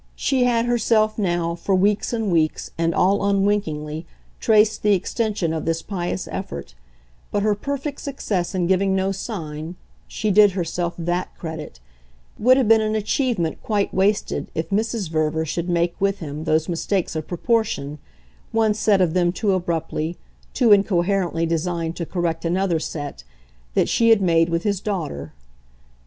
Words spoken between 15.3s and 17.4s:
should make with him those mistakes of